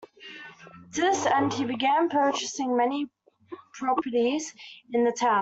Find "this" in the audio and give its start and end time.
1.01-1.27